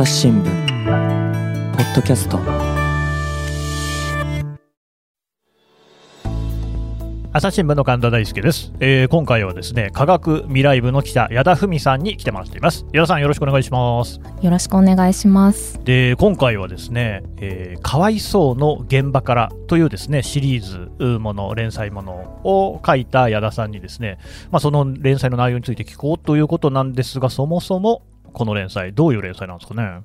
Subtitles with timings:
[0.00, 0.44] 朝日新聞
[1.76, 2.38] ポッドキャスト。
[7.34, 12.86] 朝日新聞の神田大輔です、えー今回はですね科学未来部の記者矢田文さんに来てもらっています。
[12.94, 14.20] 矢田さんよろしくお願いします。
[14.40, 15.78] よろしくお願いします。
[15.84, 22.12] で今回はですね、えーかわいそうの現場からというですねシリーズもの連載もの
[22.42, 24.18] を書いた矢田さんにですね、
[24.50, 28.00] まあ、その連載の内容について聞こうということなんですがそもそも
[28.32, 30.02] この連載どういう連載なんですかね？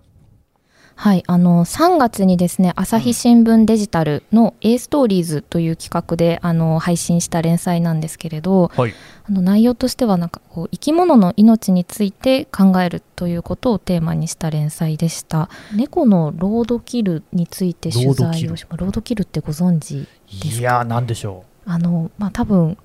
[0.97, 8.93] はい、あの3月にですね、朝日新聞デジタルの A ストーリーズという企画であの配信した連載なんですけれど、はい。
[9.27, 15.49] あの内容としてはなんかこう生き物の命について考えるということをテーマにした連載でした。
[15.75, 19.23] 猫のロードキルについて取材をしまロードキル。
[19.23, 20.07] ってご存知
[20.43, 22.79] ですいやーなんでしょあのまあ多分き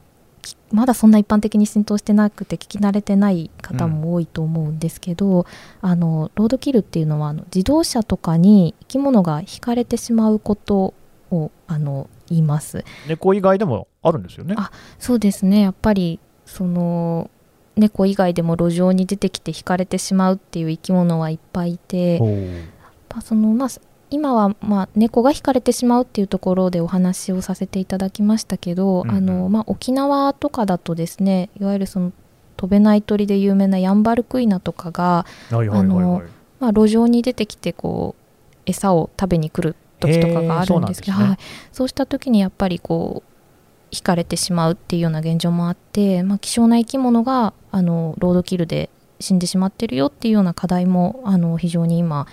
[0.72, 5.46] まだそんな一般的に浸透してなくて聞き慣れてない方も多いと思うんですけど、
[5.80, 10.94] あのロードキルっていうのはあの自動車とかに生き物が引かれてしまうこと
[11.30, 12.78] をあの言います。
[12.78, 14.54] う猫以外でもあるんですよね？
[14.58, 15.60] あそうですね。
[15.60, 17.30] やっぱりその
[17.76, 22.20] 猫以外でも路上に出てきて引かれてしまうっていう生き物はいっぱいいて、
[23.08, 23.68] まあそのまあ、
[24.10, 29.16] 今はまあ猫が引かれてしまうっていうところでお話をさせていただきましたけど、うんうん。
[29.16, 32.12] あのまあ、沖縄とかだとですねいわゆるその
[32.56, 41.38] 飛べない鳥で有名なヤンバルクイナとかが、路上に出てきてこう餌を食べに来る時とかがあるんですけどそうねはい、
[41.72, 43.30] そうした時にやっぱりこう
[43.90, 52.26] 引かれてしまうっていうような現状もあって、まあ、希少な生き物があのロードキルで死んでしまってるよっていうような課題もあの非常に今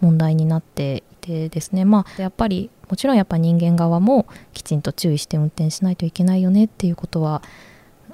[0.00, 7.40] 問題になっていてですねまあやっぱりもちろんやっぱ人間側もきちんと注意して運転しないといけないよねっていうことは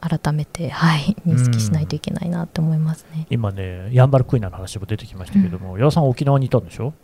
[0.01, 3.27] 改めて、はい、認識しないといけないなって思いますね。
[3.31, 6.95] 今ねヤンバルクイナの話も出てきましたけども、矢田さんは沖縄にいたんでしょ？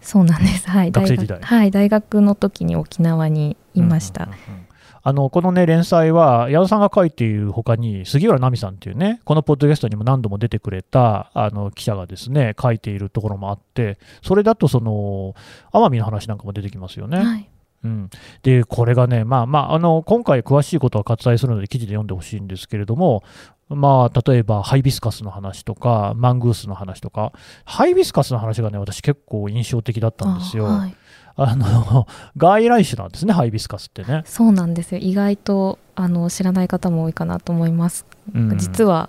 [0.00, 0.68] そうなんです。
[0.68, 0.90] はい。
[0.90, 1.70] 学生時代大学はい。
[1.70, 4.24] 大学の時に沖縄にいました。
[4.24, 4.69] うんうんうんうん
[5.02, 15.34] あのこのね連載は矢田さんが書いているほかに杉浦奈美さんっていうねこのポッドキャストにも何度も出てくれたあの記者がですね書いているところもあってそれだとその
[15.72, 17.18] 奄美の話なんかも出てきますよね。
[17.18, 17.50] はい。
[17.82, 18.10] うん、
[18.42, 23.24] でこれがね、まあまあ、あの今回詳しいことは割愛するので記事で読んでほしいんですけれども、
[23.70, 27.32] まあ、例えばハイビスカスの話とかマングースの話とか
[27.64, 30.66] ハイビスカスの話がね私結構印象的だったんですよ。
[30.66, 30.96] あはい。
[31.36, 34.22] あの 外来種なんですねハイビスカスってね。
[34.26, 35.00] そうなんですよ。
[35.00, 38.06] 意外とあの知らない方も多いかなと思います。
[38.34, 39.08] うん実は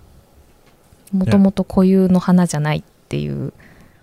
[1.14, 3.54] もともと固有の花じゃないっていう。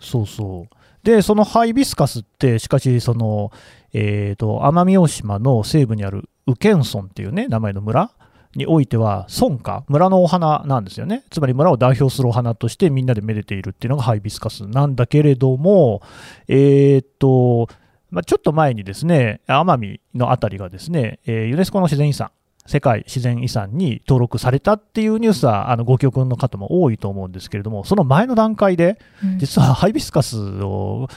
[0.00, 0.74] そうそう。
[1.02, 3.50] で、そのハイビスカスって、しかし、その、
[3.92, 8.10] えーと、奄美大島の西部にある宇検村っていうね、名前の村
[8.54, 11.24] においては、村花、村のお花なんですよね。
[11.30, 16.02] つまり村を代表するお花としてみんなでめでているっていうのがハイビスカスなんだけれども、
[16.46, 17.68] えーと、
[18.10, 22.30] まあ、ちょっと前にですね、奄美のあたりがですね、えーユネスコの自然遺産、
[22.66, 31.08] 世界自然遺産に登録されたっていうニュースは、あのご記憶の方も多いと思うんですけれども、その前の段階で、うん実はハイビスカスを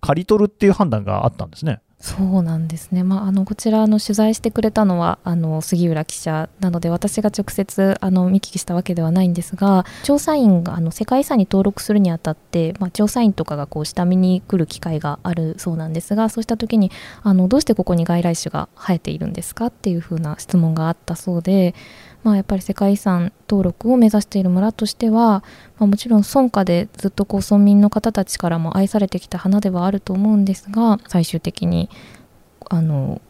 [0.00, 1.80] 刈り取るっていう判断があったんですね。
[2.00, 16.92] そうなんですね、まあ、あのこちらの取材してくれたのはあの杉浦記者なので私が直接あの見聞きしたわけではないんですが調査員があの世界遺産に登録するにあたって、まあ、調査員とかがこう下見に来る機会があるそうなんですがそうした時に
[17.24, 21.74] あのどうしてここに外来種が生えているんですかっていうふうな質問があったそうで、
[22.24, 25.44] まあ、やっぱり世界遺産登録を目指している村としては、
[25.78, 31.88] まあ、もちろん村下でずっとこう村民の方たちからも愛されてきた花ではあると思うんですが最終的に
[32.68, 33.22] あの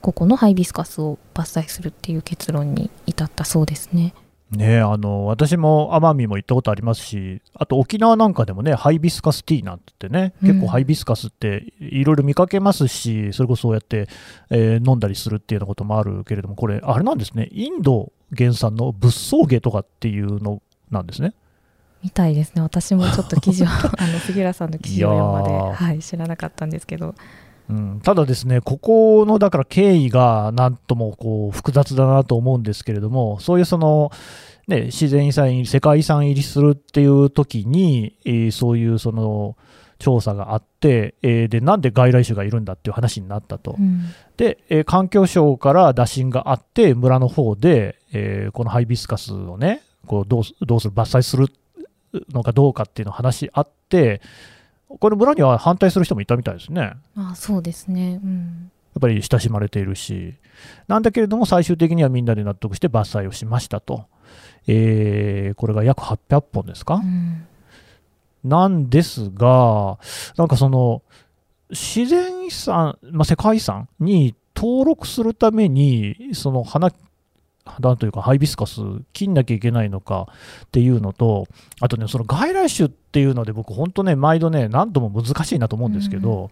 [0.00, 4.14] ここのハイビスカスを伐採するっていう結論に至ったそうですね。
[4.50, 14.08] ねえあの私も奄美も行ったことありますし、あと沖縄なんかでもね、ハイビスカスティーなんて言ってね、うん結構ハイビスカスっていろいろ見かけますし、それこそそうやって、
[14.50, 21.34] えー飲んだりするっていうようなこともあるけれども、これ、あれなんですね、インド原産の仏草芸とかっていうのなんですね。
[22.02, 22.62] みたいですね。
[22.62, 23.66] 私もちょっと記事を
[23.98, 27.14] あの杉浦さんの記事を読むまで、はい、知らなかったんですけど。
[27.68, 34.12] うん、ただですね、ここのだから経緯がなんともこう複雑だなと思うんですけれども、そういうその、
[34.68, 39.56] ね、自然遺産入り、世界遺産入りするっていう時に、えーそういうその
[39.98, 43.76] 調査があって、えーで、なんで外来種がいるんだっていう話になったと。
[43.78, 44.02] うん。
[44.36, 51.48] で、えー環境省から打診があって、村の方で、えーこのハイビスカスをね、こうどうすどうする、伐採する
[52.30, 54.20] のかどうかっていうのを話し合って、
[54.88, 56.94] これ村には反対する人もいたみたいですね。
[57.14, 60.34] まあそうですね、うん、やっぱり親しまれているし、
[60.88, 64.06] なんだけれども、最終的にはみんなで納得して伐採をしましたと、
[64.66, 67.46] えーこれが約800本ですか、うん。
[68.44, 69.98] なんですが、
[70.36, 71.02] なんかその、
[71.70, 76.92] 自然遺産、まあ、世界遺産に登録するために、その花、
[77.66, 78.80] 花というかハイビスカス
[79.12, 80.28] 切んなきゃいけないのか
[80.66, 81.46] っていうのと、
[81.80, 86.50] あとね、その外来種っていうので、僕、本当ね、毎度ね、何度も難しいなと思うんですけど、うん、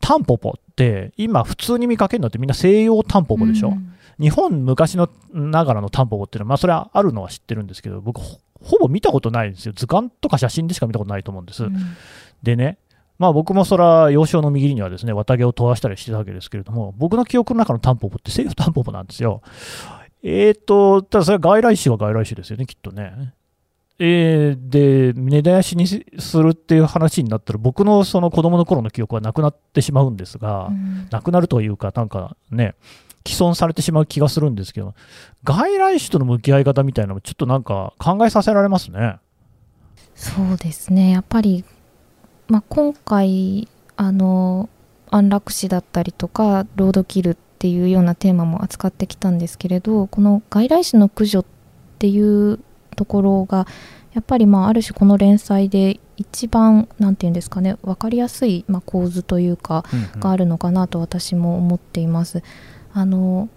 [0.00, 8.38] タンポポって今普通に見かけるのってみんな西洋タンポポでしょ、うん、日本昔のながらのタンポポっていうのはまあそれはあるのは知ってるんですけど僕ほ
[8.80, 9.72] ぼ見たことないんですよ。
[9.74, 11.76] 図鑑とか写真でしか見たことないと思うんです、うん、
[12.42, 12.78] でね
[13.18, 19.42] まあ僕もそら幼少の右にはですね綿毛を飛ばしたりしてたわけですけれども僕の記憶の中のタンポポって西洋タンポポなんですよ
[20.22, 23.34] えーと、ただそれは外来種は外来種ですよね、きっとね。
[24.00, 26.02] えー、で、根絶やしにす
[26.38, 32.74] るっていう話になったら、僕のその子供の頃の記憶はなくなってしまうんですが、うん、なくなるというか、なんかね、
[33.26, 34.94] 既存されてしまう気がするんですけど、
[35.42, 39.18] 外来種との向き合い方みたいなのも、ちょっとなんか考えさせられますね。
[40.14, 41.64] そうですね、やっぱり、
[42.48, 44.68] まあ、今回、あの
[45.10, 51.44] 安楽死だったりとか、ロードキルっていうようなテーマも扱ってきたんですけれど、この外来種の駆除っ
[51.98, 52.60] ていう
[52.94, 53.66] ところが
[54.12, 59.84] やっぱりまあある種この連載で一番何て言うんですかね分かりやすいま構図というか
[60.18, 62.42] があるのかなと私も思っています。
[62.92, 63.48] あの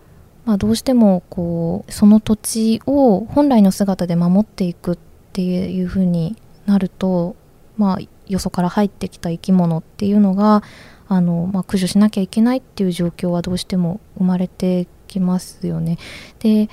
[0.46, 4.98] まあ、どうしてもこうその土地を本来の姿で守っていくっ
[5.34, 7.36] ていうふうになると、
[7.78, 10.64] まあ、よそから入ってきた生き物っていうのが
[11.12, 15.98] あの、まあ、駆除しなきゃいけないっていう状況はどうしても生まれてきますよね。
[16.40, 16.70] で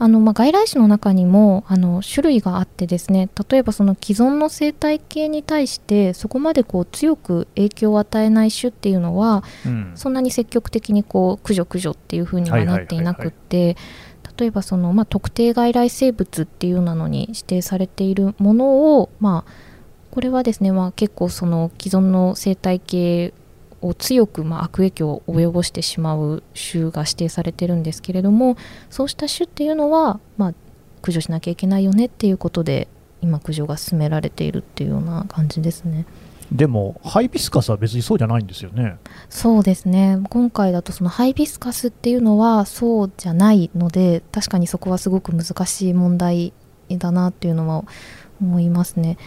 [0.00, 13.76] あのまあ、外来種の中にもあの種類があってですね例えばその既存の生態系に対してそこまでこう強く影響を与えない種っていうのは、うん、そんなに積極的にこう駆除駆除っていうふうにはなっていなくって
[14.38, 19.52] 例えばその、まあ、特定外来生物っていうなのに指定されているものを、まあ、
[20.12, 23.34] これはですね、まあ、結構その既存の生態系
[23.80, 28.56] を強くま悪影響を及ぼしてしまう種が指定されてるんですけれども
[28.90, 30.54] そうした種っていうのは、まあ、
[31.00, 32.88] 駆除しなきゃいけないよねっていうことで
[33.20, 36.06] 今駆除が進められているっていうような感じですね。
[36.52, 38.96] でもハイビスカスは別にそうじゃないんですよね。
[39.28, 46.54] そうですね今回だとそのハイビスカスっていうのはそうじゃないので確かにそこはすごく難しい問題
[46.90, 47.84] だなっていうのは
[48.40, 49.18] 思いますね。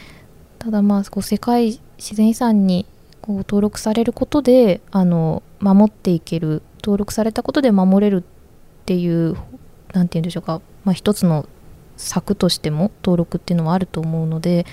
[0.58, 2.88] ただまあこう世界自然遺産に
[3.22, 8.24] こう登録されることであの守っていける登録されたことで守れるっ
[8.86, 9.38] ていう
[9.94, 11.48] 何て言うんでしょうか、まあ、一つの
[11.98, 14.66] 策としても登録っていうのはあると思うので、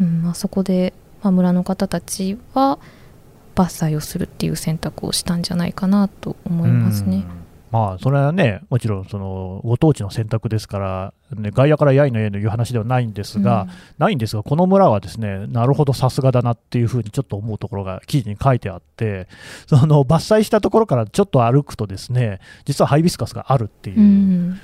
[0.00, 2.78] うんまあ、そこで、まあ、村の方たちは
[3.54, 7.24] 伐採をするっていう選択をしたんじゃないかなと思いますね。
[7.72, 19.26] まあ、それはね、もちろんそのご当地の選択ですから、ね、外野からやいのえのいう話ではないんですが、うん、ないんですが、この村はですね、なるほどさすがだなっていうふうにちょっと思うところが記事に書いてあって、
[19.66, 24.60] その伐採したところからちょっと歩くとですね、実はハイビスカスがあるっていう、うん、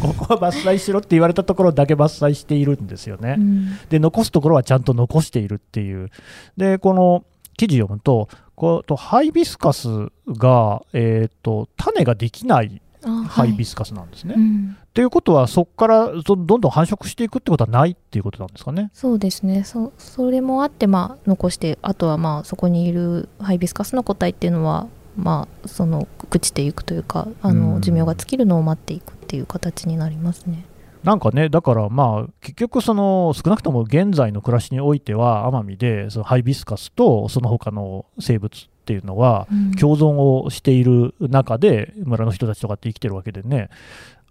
[0.00, 3.36] ここは伐採しろって言われたところだけ伐採しているんですよね。
[3.38, 6.08] うん、で、残すところはちゃんと残しているっていう。
[6.56, 7.24] で、この
[7.56, 9.88] 記事読むと、こうハイビスカス
[10.28, 12.80] が、えーと、種ができない
[13.28, 14.34] ハイビスカスなんですね。
[14.34, 18.90] はいうん、っていうことは、そこからどんどん繁殖していくってことはないっていうことなんですかね。
[18.92, 30.64] そうですね、そそれもあって、まあ、残して、あとはまあそこにいるハイビスカスの個体っていうのは、まあ、その朽ちていくというかあの、寿命が尽きるのを待っていくっていう形になりますね。
[31.04, 39.48] なんかね、だからまあ、結局、その少なくとも現在の暮らしにおいては、奄美でそのハイビスカスとその他の生物っていうのは、
[39.80, 43.68] 共存をしている中で、村の人たちとかって生きてるわけでね、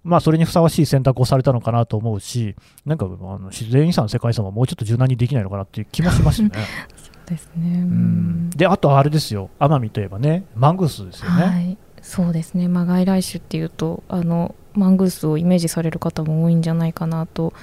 [0.03, 6.55] まあ、それにふさわしい選択をされたのかなと思うし、なんかあの自然遺産、世界遺産はもうちょっと柔軟にできないのかなっていう気もしますよね。
[6.95, 11.43] そうですね、うん、であとあれですよ、奄美といえばね、マングースですよね。
[11.43, 11.77] はい。
[12.01, 17.53] そうですね、まあ、外来種っていうとあのマングースをイメージされる方も多いんじゃないかなと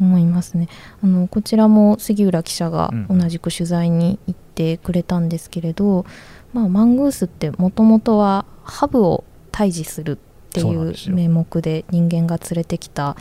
[0.00, 0.68] 思いますね。
[1.02, 6.04] あのこちらも杉浦記者が同じく取材に行ってくれたんですけれど、うん、
[6.52, 10.16] まあ、マングースってもともとはハブを退治するっ
[10.50, 13.16] ていう名目で人間が連れてきた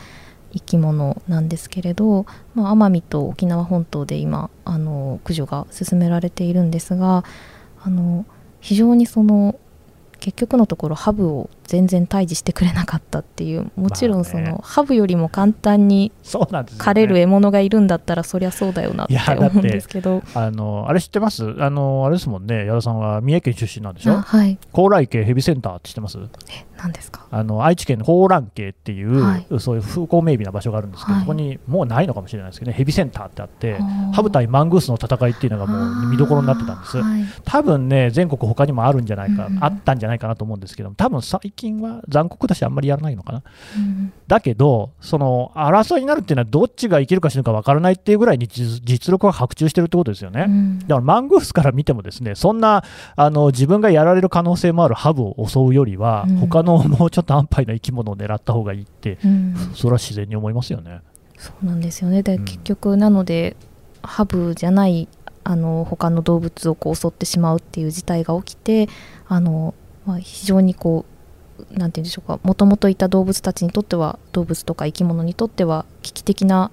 [0.54, 7.24] 生き物なんですけれど、まあ、奄美と沖縄本島で今あの駆除が進められているんですが
[7.82, 8.26] あの
[8.62, 9.60] 非常にその
[10.20, 13.72] 結局のところハブを全然退治してくれなかったっていう。
[13.76, 16.12] もちろんそまあねの、ハブよりも簡単に
[16.78, 20.22] 狩れる獲物がいるんだったらそりゃそうだよなって思うんですけど。
[20.36, 21.56] あのあれ知ってます？
[21.60, 22.66] あのあれですもんね。
[22.66, 24.14] 矢田さんは三重県出身なんでしょ？
[24.14, 24.58] あはい。
[24.72, 26.18] 高麗渓ヘビセンターって知ってます？
[26.78, 27.28] 何ですか？
[27.32, 29.60] あの愛知県の高蘭渓っていう、はい。
[29.60, 31.22] そういう風光明媚な場所があるんですけど、はい。
[31.24, 33.78] そこにもうないのかもしれないですけどねヘビセンターってあって
[34.14, 36.98] ハブ対マングースの戦いっていうのがもう見どころになってたんです。
[37.46, 39.64] 多分ね全国他にもあるんじゃないか、うんうん。
[39.64, 43.44] あったんじゃないかなと思うんですけど多分最近は残酷だしあんまりやらないのかな。
[43.78, 44.14] うん。
[44.28, 50.80] だけどその争いになるっていうのはどっちが生きるか死ぬか分からないっていうぐらいに実実力が白昼してるってことですよね、うん。
[50.80, 52.84] だからマングースから見てもですねそんな
[53.16, 56.36] あの自分がやられる可能性もあるハブを襲うよりは、うん。
[56.38, 59.56] 他のもうちょっと安牌な生き物を狙った方がいいってうん。
[59.76, 61.02] それは自然に思いますよね。
[61.38, 62.24] そうなんですよね。
[62.24, 62.46] で、うん。
[62.46, 63.56] 結局なので
[64.02, 65.08] ハブじゃない
[65.44, 68.88] あの他の動物をこう襲ってしまうっていう事態が起きて
[69.28, 69.74] あの、
[70.06, 71.06] まあ、非常にこ
[71.58, 76.72] うなんて言うんでしょうかもともといた動物たちにとっては動物とか生き物にとっては危機的な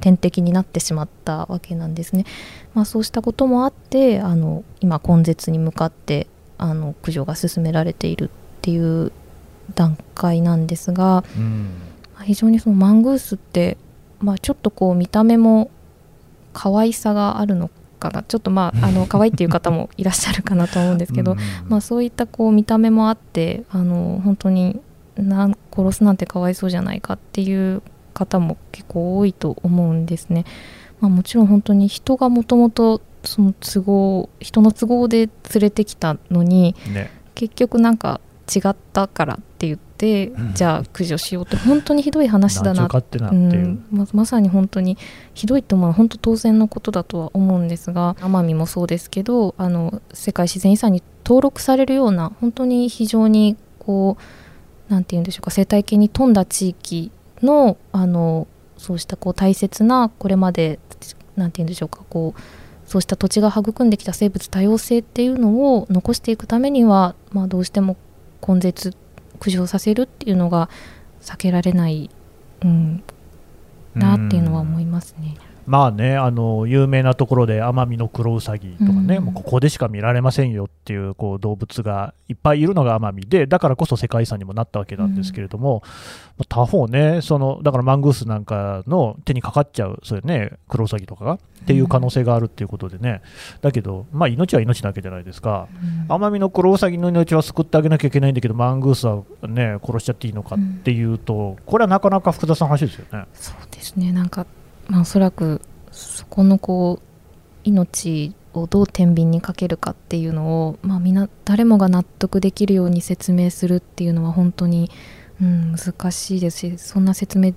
[0.00, 2.24] 天敵になってしまったわけなんですね。
[2.74, 6.26] まあ、そうしたこともあってあの今根絶に向かって
[6.58, 8.28] あの駆除が進められているっ
[8.62, 9.12] ていう
[9.74, 11.70] 段階なんですが、うん
[12.14, 13.76] まあ非常にそのマングースって、
[14.20, 15.70] まあ、ちょっとこう見た目も
[16.52, 18.24] 可愛さがあるのかな。
[18.24, 21.36] ちょっとまああの可愛いっていう方も いらっしゃるかなと思うんですけど、
[21.68, 24.80] まあ、そういったこう見た目もあってあの本当に
[25.16, 30.44] なん殺すなんてかわいそうじゃないかっていう方も結構多いと思うんですね。
[31.00, 37.10] まあ、もちろん本当に人がもともとその都合人の都合で連れてきたのにね。
[37.40, 38.20] 結局なんか
[38.54, 39.38] 違ったから
[40.06, 40.54] うん。
[40.54, 43.84] じゃあ駆除しようって本当にひどい話だなっていう、うん。
[43.90, 44.96] ままさに本当に
[45.34, 54.16] ひどいと思うのは本当当然のことだとは思うんですが奄美もそうですけどあの世界自然遺産に登録されるような本当に非常にこ
[54.88, 57.10] うなんて言うんでしょうか生態系に富んだ地域
[57.42, 60.78] のあのそうしたこう大切なこれまで
[61.36, 62.40] なんて言うんでしょうかこう
[62.90, 67.96] そうした土地が育んできた生物多様性っていうのを残していくためには、まあ、どうしても
[68.46, 68.96] 根絶
[69.40, 70.68] 苦情させるっていうのが
[71.20, 72.10] 避けられない、
[72.62, 73.02] うん、
[73.94, 75.34] なっていうのは思いますね。
[75.66, 79.24] まあね、あの有名なところでアマミノクロウサギとかね、うん。
[79.24, 85.82] もうここでしか見られませんよっていうこう動物がいっぱいいるのが奄美で、だからこそ世界遺産にもなったわけなんですけれども、
[86.38, 93.20] まあ他方ね、そのだからマングースなんかの手にかかっちゃう、そういうね、クロウサギとかがっていう可能性があるっていうことでね、
[93.60, 95.68] だけど、まあ、命は命なわけじゃないですか。
[96.08, 96.16] うん。
[96.16, 103.26] 奄美のクロウサギの命は救ってあげなきゃいけないんだけど、マングースはね、殺しちゃっていいのかっていうと、これはなかなか複雑な話ですよね。
[103.34, 104.10] そうですね。
[104.12, 104.46] なんか、
[104.90, 107.02] まあ、おそらくそこのこう
[107.62, 114.90] 命をどう天秤にかけるかっていうのを、まあ、みんな誰もが納得できるように説明するっていうのは本当に、
[115.40, 117.54] うん、難しいですしそんな説明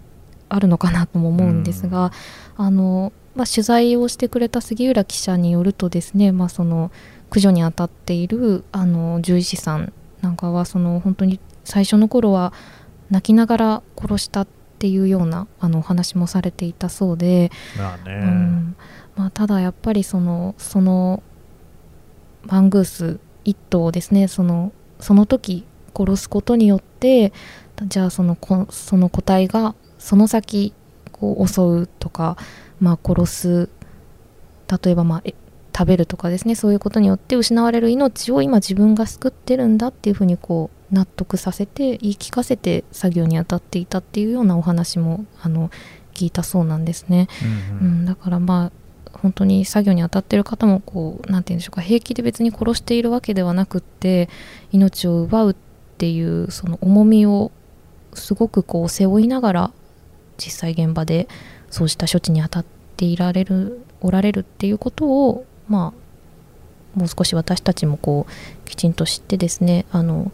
[0.50, 2.12] あるのかなとも思うんですが、
[2.56, 6.92] あのまあ、取材をしてくれた杉浦記者によるとですね、まあ、その
[7.30, 12.54] 駆除に当たっているあの獣医師さんなんかはその本当に最初の頃は
[13.10, 18.75] 泣きながら殺したっていうようなあのお話もされていたそうで、まあね、うん。
[19.16, 21.22] まあ、ただやっぱりそのその
[22.46, 24.28] マングース1頭をですね。
[24.28, 27.34] そのその時殺すことによって
[27.88, 30.74] じゃあそのこその個体がその先
[31.12, 32.38] こう襲うとか、
[32.80, 33.70] まあ、殺す
[34.84, 35.34] 例えば、まあ、え
[35.75, 45.72] 食べるとかですねそういうことによって失われる命を今自分が救ってるんだっていうふうにこう納得させて言い聞かせて作業に当たっていたっていうようなお話もあの
[46.13, 47.27] 聞いたそうなんですね。
[47.82, 54.30] うんうんうん、だからまあ本当に作業に当たってる方もこうなんて言うんでしょうか平気で別に殺しているわけではなくって
[54.72, 55.56] 命を奪うっ
[55.98, 57.51] ていうその重みを
[58.13, 59.72] すごくこう背負いながら
[60.38, 61.27] 実際現場で
[61.70, 62.65] そうした処置に当たっ
[62.98, 70.32] ていられるおられるっていうことをまあもう少し私たちもこうきちんと知ってですねあの、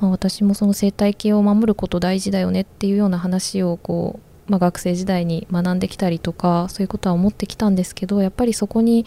[0.00, 9.06] まあ、私もその生態系を守ること大事だよねっていうような話をこうまあ、学生時代に学んできたりとかそういうことは思ってきたんですけどやっぱりそこに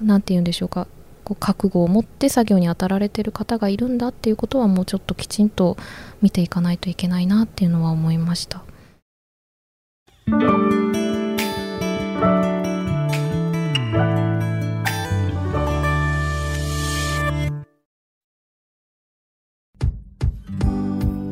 [0.00, 0.88] 何て言うんでしょうか
[1.24, 5.76] こう覚悟を持って作業に当たられてる方がいるんだっていうことはもうちょっときちんと
[6.20, 8.64] 見ていかないといけないなっていうのは思いました。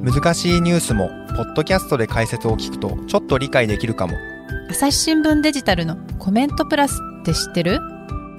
[0.02, 4.16] 難しいニュースもポッドキャストで解説を聞くとちょっと理解できるかも。
[4.70, 7.80] 朝日新聞デジタルのコメントプラスって知ってる？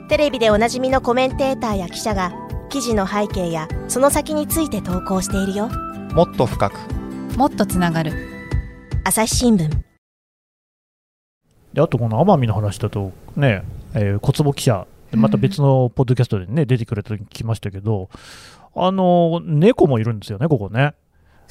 [0.10, 2.34] テレビでおなじみのコメンテーターや記者が
[2.70, 5.70] 記事の背景やその先について投稿しているよ。
[6.16, 6.80] もっと深く。
[7.38, 8.14] もっとつながる。
[9.04, 9.70] 朝日新聞。
[11.74, 13.62] であとこの奄美の話だとね、
[13.94, 18.10] えー小坪記者また別のポッドキャストでね、出てくれた時に聞きましたけど
[18.74, 20.96] あの猫もいるんですよねここね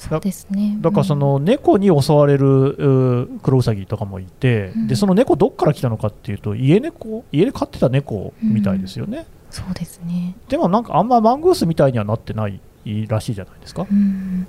[0.01, 0.77] そうですね。
[0.81, 4.87] だからその猫に襲われるクロウサギとかもいて、うん。
[4.87, 10.35] でその猫どっから来たのかっていうと家猫家で飼ってた猫みたいですよね、そうですね。
[10.49, 12.59] でもなんかあんまマングースみたいにはなってない
[13.07, 13.85] らしいじゃないですか。
[13.89, 14.47] うん。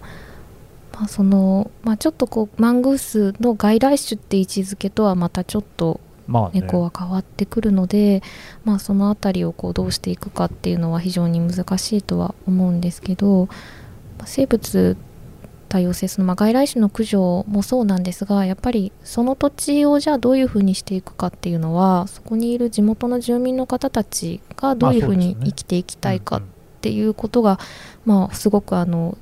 [0.95, 6.63] まあそのまあ、ちょっとこうマングースの外来種って位置づけとはまたちょっとまあね。
[6.63, 8.23] 猫は変わってくるので、
[8.65, 13.49] まあ、その辺りをこうどうしていくかっていうのは非常に難しいとは思うんですけど、
[14.19, 14.97] まあ生物
[15.73, 26.43] 多様性そのまあ外来種の駆除もそうなんですがやっぱりその土地をじゃあどういうふうにしていくかっていうのはそこにいる地元の住民の方たちがどういうふうに生きていきたいかっ
[26.83, 27.59] ていうことが、
[28.05, 29.17] まあ、すごくあの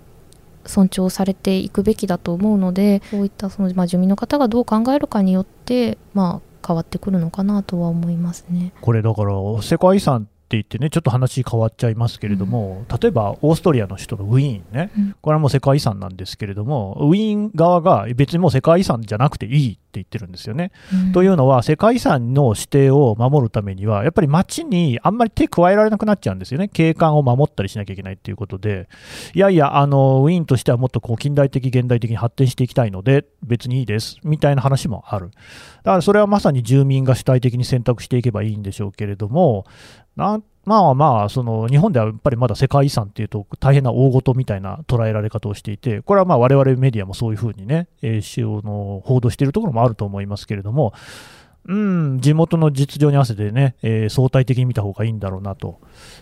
[0.67, 8.73] 尊重されていくべきだと思うのでこういったその、まあ、住民の方がどう考えるかによって、まあ、変わってくるのかなとは思いますね。
[8.81, 15.17] これだから世界遺産って言ってねちょっと話変わっちゃいますけれども、例えばオーストリアの首都のウィーンね、うん。
[15.21, 20.73] これはもう世界遺産なんですけれどもウィーン側が別にもう世界遺産じゃなくていいって言ってるんですよね。
[20.93, 21.13] うん。
[21.13, 26.67] というのは世界遺産の指定を守るためにはやっぱり町にあんまり手加えられなくなっちゃうんですよね。
[26.67, 28.89] 景観を守ったりしなきゃいけないっていうことで。
[29.35, 34.17] いやいやあのウィーンとしてはもっとこう近代的現代的に発展していきたいので別にいいです。
[34.25, 35.31] みたいな話もある
[35.83, 39.65] だからそれはまさに住民が主体的に選択していけばいいんでしょうけれども
[40.65, 48.21] まあまあその日本ではやっぱりまだ世界遺産っていうと大変な大事みたいな捉えられ方をしていてこれはまあ我々メディアもそういうふうにね、えー
[48.65, 50.93] の報道しているところもあると思いますけれども
[51.67, 55.81] うん、地元の実情に合わせてね、えー相対的に見た方がいいんだろうなと、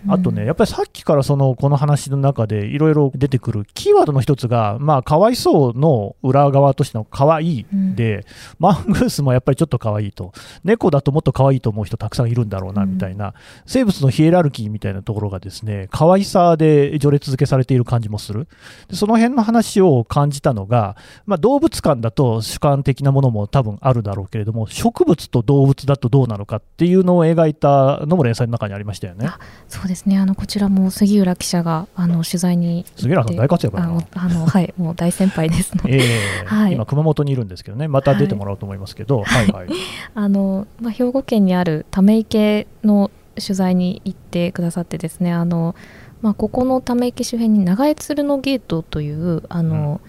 [0.08, 8.26] あとね、やっぱりさっきからそのこの話の中でいろいろ出てくるキーワードの一つが、まあ、かわいそうの裏側としてのかわいいで、
[8.58, 10.32] マングースもやっぱりちょっとかわいいと、
[10.64, 13.34] 猫だともっとかわいいと思う人たくさんいるんだろうなみたいな、
[13.66, 18.48] 生物のヒエラルキーみたいなところがですね、可愛さで序列付けされている感じもする。
[18.88, 29.28] でその辺の話を感じたのが、まあ、動物館だと主観的なものも多分あるだろうけれども、植物と動物だとどうなのかっていうのを描いたのも連載の中にありましたよね。
[29.68, 30.18] そうですね。
[30.18, 34.02] あのこちらも杉浦記者があの取材に杉浦さん大活躍あの。
[34.14, 35.84] あのはいもう大先輩ですの。
[35.84, 36.00] で え
[36.42, 36.72] えはい。
[36.72, 39.68] 今、熊本にいるんですけどね、また出てもらおうと思いますけど、はい、はい、
[40.14, 43.10] あの、まあ、兵庫県にあるため池の
[43.40, 45.32] 取材に行ってくださってですね。
[45.32, 45.74] あの、
[46.22, 50.00] まあ、ここのため池周辺に長江鶴のゲートというあの、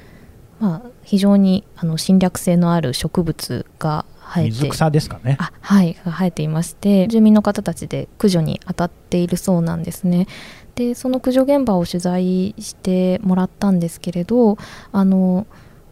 [0.59, 4.49] まあ、非常にあの侵略性のある植物が生えて。
[4.51, 5.37] 水草ですかね。
[5.39, 10.27] あはいが生えていまして住民の方たちで駆除に当たっているそうなんですね。
[10.75, 14.57] でその駆除現場を取材してもらったんですけれど
[14.93, 15.45] あの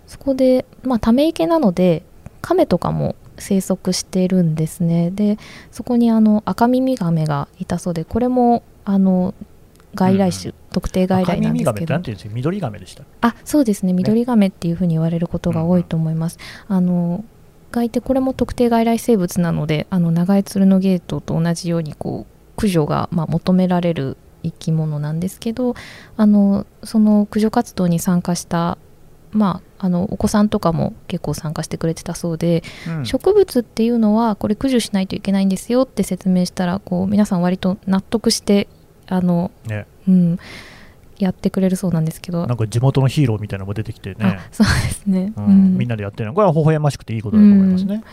[0.06, 2.04] そこで、まあ、ため池なので
[2.42, 5.12] 亀とかも生息しているんですね。
[5.12, 5.38] で
[5.72, 9.34] そこにあの赤耳亀がいたそうでこれもあの
[9.96, 11.86] 外来種、特定外赤来なん耳ですけど。
[11.86, 12.12] 亀ってなんて。
[13.22, 13.94] あそうですね。
[13.94, 16.38] 緑亀っていうふうに言われることが多いと思います。
[16.68, 17.26] あの
[17.72, 25.76] がいてこれも特定外来生物なのであの長江鶴のゲートと同じようにこう駆除が、まあ、求められる生き物なんですけど
[26.16, 28.78] あのその駆除活動に参加した、
[29.32, 33.06] まあ、あのお子さんとかも結構参加してくれてたそうで、うん。
[33.06, 38.68] 植物っていうのはこれ駆除しないといけないんですよって説明したらこう皆さん割と納得して
[39.08, 39.86] あの、ね。
[40.08, 40.40] うん、
[41.20, 42.46] やってくれるそうなんですけど。
[42.46, 44.16] なんか地元のヒーローみたいなのも出てきてね。
[44.20, 45.46] あ、そうですね、うん。
[45.46, 45.78] うん。
[45.78, 48.04] みんなでやってるのこれは微笑ましくていいことだと思いますね。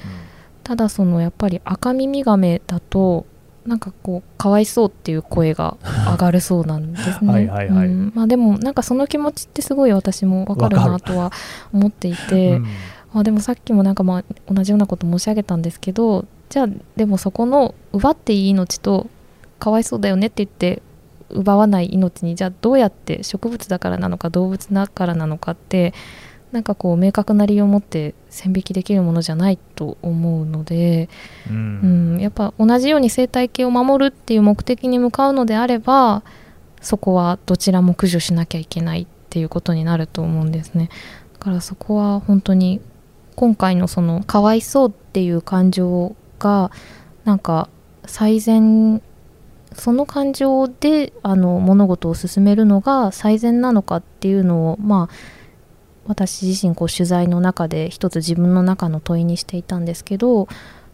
[0.63, 3.27] ただそのやっぱり赤耳亀だと
[3.67, 5.77] なんかこうかわいそうっていう声が
[6.11, 7.29] 上がるそうなんですね。
[7.33, 7.89] はいはいはい。
[7.89, 8.13] うん。
[8.15, 11.33] まあでもなんかその気持ちってすごい私もわかるなとは
[11.73, 12.67] 思っていうんて、うん。
[13.15, 19.07] まあでもさっきもなんかまあ同じようなこと申し上げたんですけどじゃあでもそこの奪っていい命と
[19.61, 20.83] かわいそうだよねって言って
[21.35, 25.93] 奪わない命にじゃあどうやって植物だからなのか動物だからなのかって
[26.53, 31.09] なんかこう明確な理由を持って線引きできるものじゃないと思うので、
[31.51, 36.23] ううんん、やっぱ同じように生態系を守るっていう目的に向かうのであれば
[36.81, 40.91] そこはどちらも駆除しなきゃいけないっていうことになると思うんですね。
[41.33, 42.81] だからそこは本当に
[43.35, 46.71] 今回のそのかわいそうっていう感情が
[47.25, 47.69] なんか
[48.07, 49.03] 最善
[49.75, 55.15] その感情であの物事を進めるのが最善なのかっていうのをまあ
[56.07, 60.49] 私自身こう取材の中で一つ自分の中の問いにしていたんですけど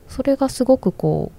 [0.09, 1.33] それがすごくこ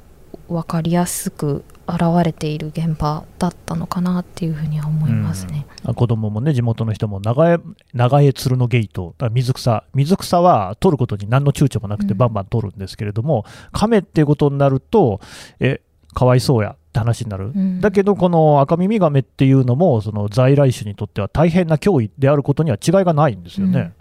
[0.49, 5.65] う分かりやすく現れている現場だったのかなっていうふうには思いますね。
[5.84, 7.60] あ子供もね、地元の人も長江
[7.93, 12.17] 長江鶴のゲート、あ水草、水草は取ることに何の躊躇もなくてうん。
[12.17, 15.19] バンバン取るんですけれども、亀っていうことになると、
[15.60, 15.82] え、
[16.13, 17.52] かわいそうやって話になる。
[17.56, 17.82] うん。
[17.82, 23.93] だけど、このアカミミガメっていうのも、その在来種にとっては大変な脅威であることには違いがないんですよね。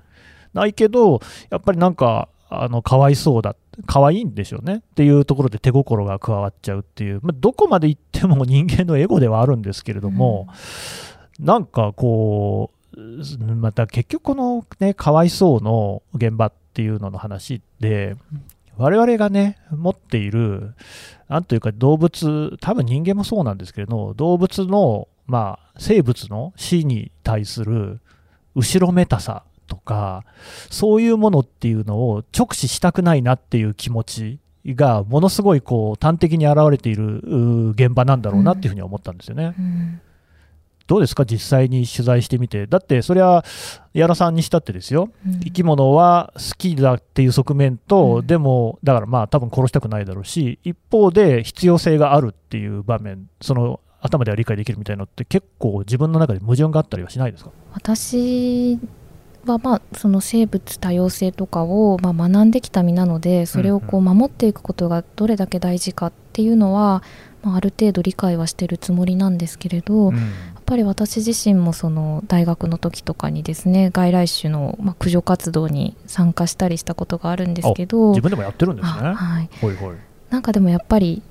[0.53, 1.21] ないけど、
[1.51, 3.55] やっぱりなんか、あのかわいそうだ、
[3.87, 10.49] 可愛いんでしょうねっていうところで手心が加わっちゃうっていう、まあ、どこまで行っても人間のエゴではあるんですけれども、
[11.39, 18.17] なんかこう、また結局、このね、かわいそうの現場っていうのの話で、
[18.77, 20.75] 我々がね、持っている、
[21.31, 28.01] なんというか動物、多分人間もそうなんですけれど、動物の、まあ、生物の死に対する
[28.57, 30.25] 後ろめたさとか、
[30.71, 37.21] そういうものっていうのを直視したくないなっていう気持ちが、ものすごいこう端的に表れている
[37.77, 39.55] 現場なんだろうなっていうふうに思ったんですよね。
[39.57, 40.01] うん
[40.91, 42.67] どうですか、実際に取材してみて。
[42.67, 43.45] だって、それは、
[43.95, 45.39] 矢野さんにしたってですよ、うん。
[45.39, 48.27] 生き物は好きだっていう側面と、うん。
[48.27, 57.51] でも、だからまあ、多分殺したくないだろうし、一方で必要性があるっていう場面、その頭では理解できるみたいなのって、結構自分の中で矛盾があったりはしないですか？
[57.73, 58.77] 私
[59.47, 67.03] はまあその生物多様性とかをまあ学んできた身なのでそれをこう守っていくことがどれだけ大事かっていうのは、
[67.43, 78.93] まあ、ある程度理解はしてるつもりなんですけれど、やっぱり私自身もその大学の時とかにですね外来種のまあ駆除活動に参加したりしたことがあるんですけど自分でもやってるんですね。
[79.09, 79.97] あはい、ほいほい。
[80.31, 81.23] なんかでもやっぱり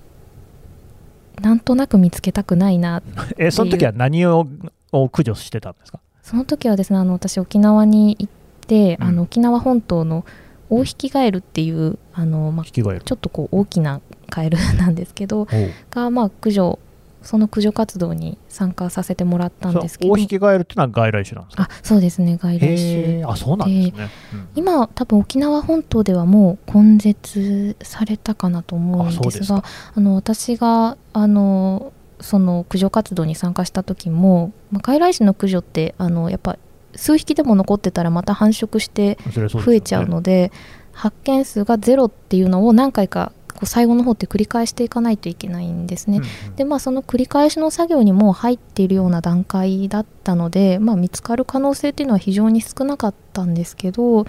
[1.42, 3.02] なんとなく見つけたくないな。
[3.40, 4.46] え、その時は何を
[4.92, 6.02] を駆除してたんですか？
[6.22, 8.32] その時はですねあの私沖縄に行っ
[8.68, 9.08] て、うん。
[9.08, 10.26] あの沖縄本島の
[10.70, 12.66] オオヒキガエルっていうあの、まあ。
[12.66, 15.48] ちょっとこう大きなカエルなんですけど
[15.92, 16.78] が、まあ、駆除
[17.22, 20.10] その駆除活動に参加させてもらったんですけど。
[20.10, 21.64] そう大引き返るっていうのは外来種なんですか？
[21.64, 24.10] あそうですね外来へ種え、あ、そうなんですね。
[24.34, 29.64] うん今多分沖縄本島ではもう根絶されたかなと思うんですすか。
[29.96, 36.58] あの私があのその駆除活動に参加した時も、まあ、外来種の駆除ってあのやっぱ
[36.96, 39.18] 数匹でも残ってたらまた繁殖して
[39.64, 40.52] 増えちゃうので
[40.92, 46.20] 発見数がゼロっていうのを何回かこう最後の方って繰り返していかないといけないんですね。
[46.20, 46.56] うんうん。
[46.56, 54.26] でまあその繰り返しの作業にもう入っているような段階だったので、まあ、見つかる可能性っていうのは非常に少なかったんですけどやっ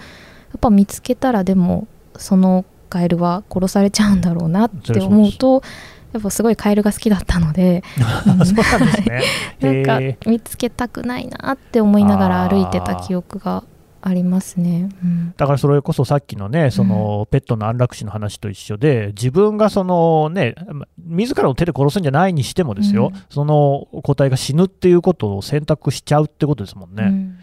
[0.59, 5.63] ぱ見つけたらでもそのカエルは殺されちゃうんだろうなって思うと
[6.11, 13.63] やっぱすごいカエルが好きだったので そうなん かへ見つけたくないなって思いながら歩いてた記憶が
[14.01, 14.89] ありますね。
[15.03, 27.03] うんだからそれこそさっきのね、そのペットの安楽死の話と一緒で、自分がそのね、ま自らの手で殺すんじゃないにしてもですよ、うんその個体が死ぬっていうことを選択しちゃうってことですもんね。
[27.03, 27.37] うん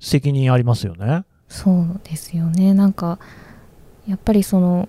[0.00, 1.24] 責任ありますよね。
[1.48, 3.18] そうですよねなんか
[4.06, 4.88] やっぱりその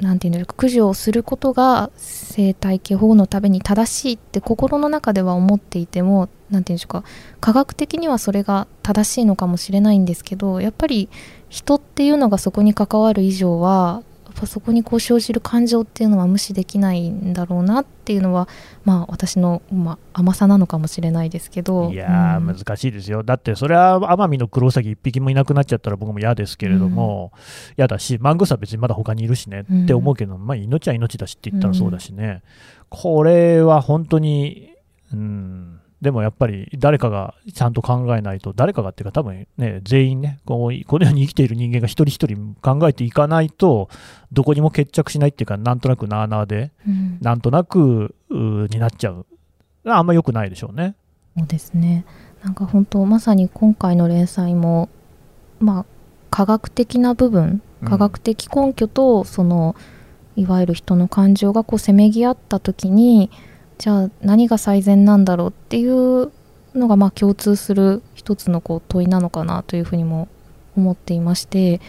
[0.00, 7.04] 何て言うんだろう駆除をすることが生態系保護のために正しいって心の中では思っていても何て言うんでしょうか
[7.40, 11.08] 科学的にはそれが正しいのかもしれないんですけどやっぱり
[11.48, 14.02] 人っていうのがそこに関わる以上は
[14.40, 18.48] ぱそこにこう生じる感情っていうのは無視できないんだろうなっていうのは
[18.84, 21.90] まあ私の、まあ、甘さなのかもしれないですけど。
[21.90, 22.56] いやー、うん。
[22.56, 23.22] 難しいですよ。
[23.22, 27.32] だって、それは奄美のクロウサギ一匹もいなくなっちゃったら僕も嫌ですけれども、
[27.76, 32.42] 嫌、だし、マングースは別にまだ他にいるしねうんって思うけど、まあ、命は命だしって言ったらそうだしね、
[32.88, 34.70] これは本当に、
[35.12, 43.90] うん、でもやっぱり誰かがちゃんと考えないと、誰かがっていうか、多分ね、全員ね、こうこの世に生きている人間が一人一人考えていかないと、
[44.32, 49.26] どこにも決着しないっていうか、なんとなくなあなあで、うんなんとなくになっちゃう。
[49.84, 50.94] あんま良くないでしょうね。
[51.36, 52.04] そうですね
[52.42, 54.88] なんか本当まさに今回の連載も
[55.58, 55.86] まあ
[56.30, 59.74] 科学的な部分うん科学的根拠とその
[60.36, 63.30] いわゆる人の感情がこうせめぎ合った時に
[63.80, 66.30] じゃあ何が最善なんだろうっていう
[66.74, 70.28] のがまあ共通する一つのこう問いなのかなというふうにも
[70.76, 71.80] 思っていまして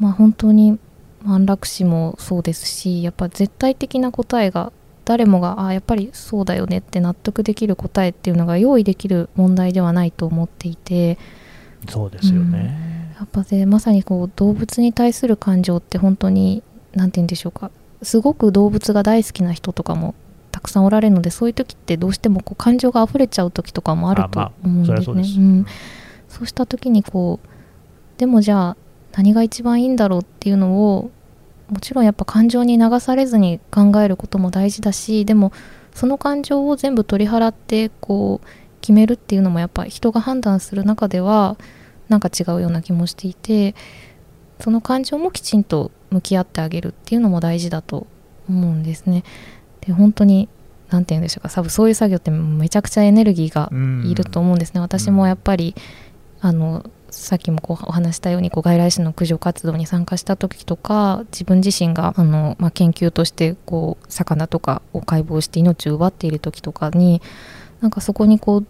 [0.00, 0.80] まあ本当に
[1.24, 4.72] 安楽死もそうですしやっぱ絶対的な答えが
[5.04, 11.18] 誰もがあやっぱりそうだよねって納得できる答えっていうのが用意できる問題ではないと思っていて
[11.88, 13.14] そうですよね。
[13.16, 16.64] やっぱでまさにこう動物に対する感情って本当に
[16.94, 17.70] 何て言うんでしょうか
[18.02, 20.16] すごく動物が大好きな人とかも
[20.56, 25.22] たくさんおられるのでそういう時ってどうしてもこう感情が溢れちゃう時とかもあるとあ思うんですね。
[25.36, 25.66] うん
[26.30, 27.48] そうした時にこう
[28.18, 28.76] でもじゃあ
[29.12, 31.10] 何が一番いいんだろうっていうのを
[31.68, 35.52] もちろんやっぱ感情に流されずに考えることも大事だしでも
[35.94, 38.46] その感情を全部取り払ってこう
[38.80, 41.58] 決めるっていうのもやっぱ人が判断する中では
[42.08, 43.74] なんか違うような気もしていて
[44.60, 48.06] その感情もきちんと向き合ってあげるっていうのも大事だと
[48.48, 49.22] 思うんですね。
[49.86, 50.48] で本当に
[50.90, 51.48] 何て言うんでしょうか。
[51.48, 53.70] 多分そういう作業ってめちゃくちゃエネルギーが
[54.08, 54.80] いると思うんですね。
[54.80, 55.74] 私もやっぱり
[56.40, 67.22] あのさっきもこうお話したようにこう外来種の駆除活動に参加した時とか自分自身があの、まあ、研究としてこう魚とかを解剖して命を奪っている時とかに
[67.80, 68.66] なんかそこにこう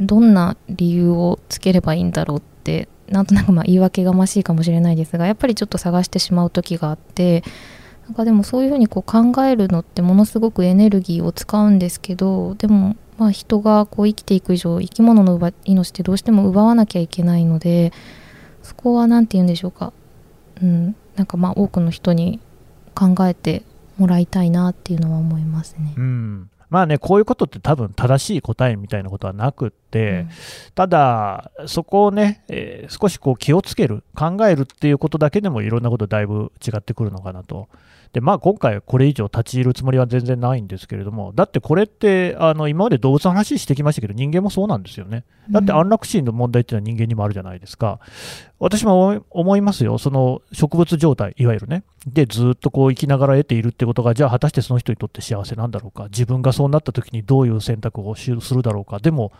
[0.00, 7.44] どんな理由をつければいいんだろうってなんとなくまあ言い訳がましいかもしれないですがやっぱりちょっと探してしまう時があって
[8.06, 17.92] なんかでもそういうふうにこう考えるのってものすごくエネルギーを使うんですけどでもまあ人がこう生きていく以上生き物の命ってどうしても奪わなきゃいけないので
[18.62, 19.92] そこは何て言うんでしょうか、
[20.62, 22.40] うん、なんかまあ多くの人に
[22.94, 23.62] 考えて
[23.98, 25.94] もらいたいなっていうのは思いますね。
[25.96, 26.50] うん。
[26.70, 30.28] まあね、こういうことって多分正しい答えみたいなことはなくって、うん、
[30.74, 37.68] ただ、そこをね、えー、少しこう気をつける、考えるっていうことだけでもいろんなことだいぶ違ってくるのかなと。
[38.14, 45.24] で、まあ今回これ以上立ち入るつもりは全然ないんですけれども、だってこれって、あの、今まで動物の話してきましたけど、人間もそうなんですよね。
[45.50, 47.98] だって安楽死の問題っていうのは人間にもあるじゃないですか。
[48.60, 49.98] 私も思いますよ。
[49.98, 51.82] その植物状態、いわゆるね。
[52.06, 56.04] で、ずっとこう生きながら得ているってことが、じゃあ果たしてその人にとって幸せなんだろうか。
[56.04, 59.00] 自分がそうなった時にどういう選択をするだろうか。
[59.00, 59.32] でも、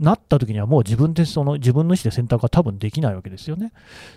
[0.00, 3.72] なった時にはもう自分でその自分の意思で選択は多分できないわけですよね。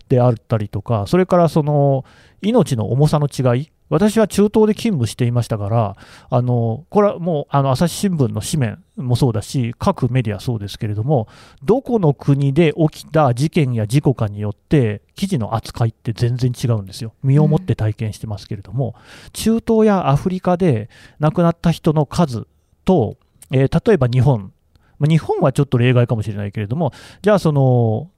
[0.07, 2.05] であったりとか、それからその
[2.41, 5.95] 命の重さの違い、私は中東で勤務していましたから、
[6.29, 11.27] あのこれはもうあの朝日新聞の紙面もそうだし、各メディアそうですけれども、
[11.63, 17.13] どこの国で起きた事件や事故かによって、記事の扱いって全然違うんですよ。
[17.23, 22.47] 身をもって体験してますけれども、うん、中東やアフリカで亡くなった人の数
[22.85, 23.17] と、
[23.51, 24.53] えー、例えば日本、
[24.99, 28.09] 日本はちょっと例外かもしれないけれども、じゃあその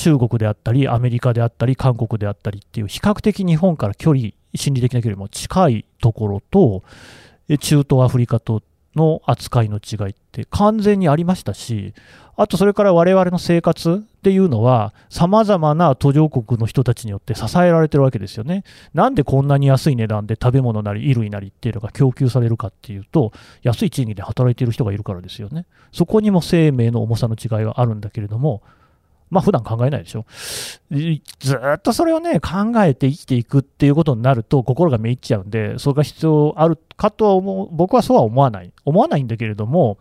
[0.00, 6.82] 中国であったり、アメリカであったり、韓国であったりっていう、比較的日本から距離、心理的な距離も近いところと、
[7.58, 8.62] 中東アフリカと
[8.96, 11.92] の扱いの違いって完全にありましたし、
[12.36, 18.64] あとそれから我々の生活っていうのは、さまざまな途上国の人たちによって支えられてるわけですよね。
[18.94, 23.32] なんでこんなに安い値段で食べ物なり衣類なりっていうのが供給されるかっていうと、
[23.62, 25.66] 安い賃金で働いている人がいるからですよね。
[25.92, 28.62] そこにも生命の重さの違いがあるんだけれども、
[29.30, 30.26] まあ普段考えないでしょ。
[30.90, 31.20] ず
[31.56, 38.72] っとそれをね、考えて生きていくっていうことになると心がめいっちゃうんで、それが必要あるかとは思う、僕はそうは思わない。
[38.84, 39.98] 思わないんだけれども、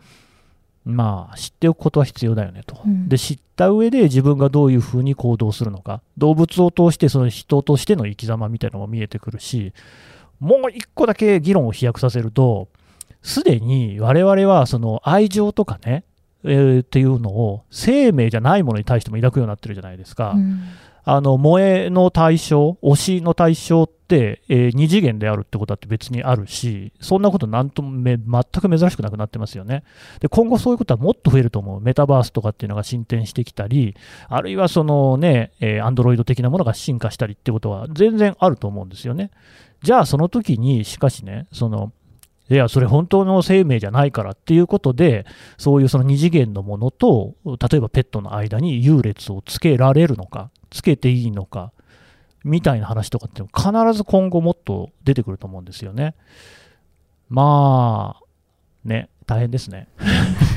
[0.83, 2.81] まあ知っておくことは必要だよねと。
[2.83, 6.01] うん、で、知った上で自分がどういうふうに行動するのか。
[6.17, 9.73] 動物を通してその人としての生き様みたいなのも見えてくるし、
[10.39, 12.69] もう一個だけ議論を飛躍させると、
[13.21, 16.05] すでに我々はその愛情とかね、
[16.43, 20.31] えー、っていうのを生命じゃないものに対しても抱くようになってるじゃないですか。
[20.31, 20.61] うん、
[21.03, 29.83] あの萌えの対象、推しの対象って、えー、二次元であるってことだって別にあるし、そんなことなんともめ全く珍しくなくなってますよね。
[30.19, 31.81] で今後そういうことはもっと増えると思う。
[31.81, 33.95] メタバースとかっていうのが進展してきたり、
[34.27, 39.31] あるいはそのね、えー、アンドロイド的なものが進化したりってことは全然あると思うんですよね。
[39.81, 41.91] じゃあその時にしかしね、その
[42.49, 45.25] いや、それ本当の生命じゃないからっていうことで、
[45.57, 51.71] そういうその二次元のものと、例えばペットの間に優劣をつけられるのか、つけていいのか、
[52.43, 56.15] みたいな話とかって必ず今後もっと出てくると思うんですよね。
[57.29, 58.23] まあ、
[58.83, 59.87] ね、大変ですね。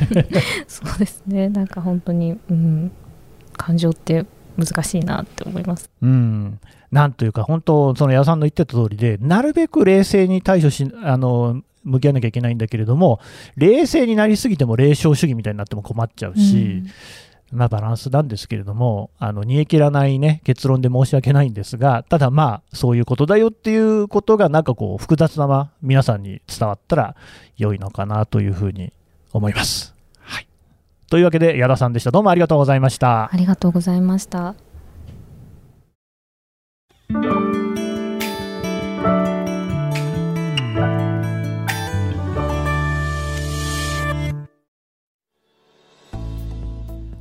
[0.66, 2.90] そうですね、なんか本当に、うん、
[3.56, 4.24] 感情って
[4.56, 5.90] 難しいなって思います。
[6.00, 13.20] うんなんというか、本当、その矢さんの言ってた通りで、なるべく冷静に対処し、あの向き合わなきゃいけないんだけれども、
[13.56, 16.82] 冷静になりすぎても霊障主義みたいになっても困っちゃうし、
[17.52, 27.16] うん、まあバランスなんですけれども、あの煮え切らないね、結論で申し訳ないんですが、ただまあ、そういうことだよっていうことが、なんかこう、複雑なま皆さんに伝わったら
[27.56, 28.92] 良いのかなというふうに
[29.32, 29.94] 思います。
[30.20, 30.46] はい。
[31.10, 32.10] というわけで、矢田さんでした。
[32.10, 33.30] どうもありがとうございました。
[33.32, 34.54] ありがとうございました。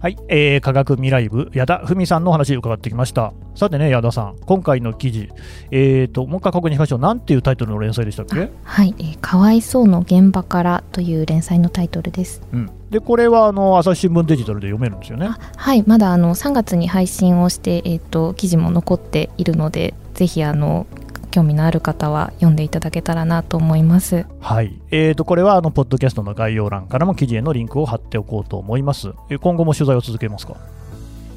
[0.02, 3.34] はい、えー、科学未来部、矢田文さんのお話伺ってきました。
[3.54, 5.30] さてね、矢田さん、今回の記事、
[5.70, 7.00] えーと、もう一回確認しましょう。
[7.00, 8.50] なんていうタイトルの連載でしたっけ？
[8.64, 12.42] はい、えー、かわいそうの現場からという連載のタイトルです。
[12.52, 15.30] うん、で、これはあの朝日新聞デジタルで読めるんですよね。
[15.56, 20.88] はい、まだあの3月に配信をして、えーと、記事も残っているので、ぜひあの
[21.32, 24.26] 興味のある方は読んでいただけたらなと思います。
[24.40, 24.80] はい。
[24.92, 29.14] えーと、これは、あの、ポッドキャストの概要欄からも記事へのリンクを貼っておこうと思います。
[29.42, 30.58] 今後も取材を続けますか？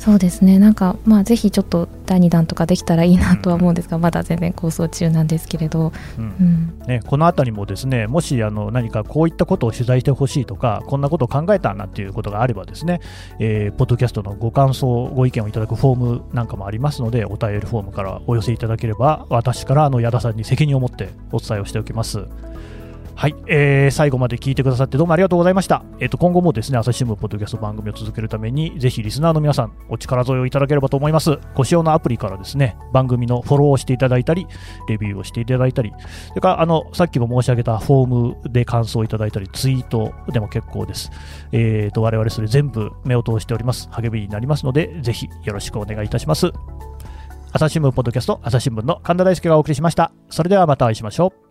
[0.04, 0.58] そうですね。
[0.58, 6.24] なんかまあぜひちょっと第2弾とかできたらいいなとは思うんですが、まだ全然構想中なんですけれど、うん。
[6.24, 13.00] うん、ね、このあたりもですねもしあの何かこういったことを取材してほしいとかこんなことを考えたなんていうことがあればですね、
[13.38, 22.26] えーポッドキャストのご感想ご意見をいただくフォームなんかもありますのでお便りフォームからお寄せいただければ私からあの矢田さんに責任を持ってお伝えをしておきます。
[23.16, 25.84] はい、えー最後まで聞いてくださってどうもありがとうございました。
[26.00, 31.38] えっ、と、今後もですね、朝日新聞ポッドキャスト番組を続けるために、ぜひリスナーの皆さん、お力添えをいただければと思います。
[31.54, 34.46] ご使用のアプリからですね、番組のフォローをしていただいたり、
[34.88, 35.92] レビューをしていただいたり、
[36.28, 41.10] それから、あの、さっきも申し上げたフォームで感想をいただいたり、ツイートでも結構です。
[41.52, 43.88] えっ、と、我々それ全部目を通しております。
[43.92, 46.50] 励みになりますので、ぜひよろしくお願いいたします。
[47.52, 50.10] 朝日新聞ポッドキャスト、朝日新聞の神田大輔がお送りしました。
[50.28, 51.43] それではまたお会いしましょう。